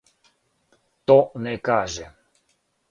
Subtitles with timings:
[1.07, 2.11] То не каже.